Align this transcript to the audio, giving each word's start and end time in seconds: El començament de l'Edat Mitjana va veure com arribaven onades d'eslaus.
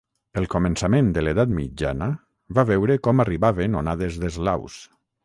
El 0.39 0.45
començament 0.53 1.11
de 1.17 1.23
l'Edat 1.25 1.53
Mitjana 1.57 2.07
va 2.59 2.65
veure 2.71 2.97
com 3.09 3.23
arribaven 3.25 3.79
onades 3.83 4.19
d'eslaus. 4.25 4.81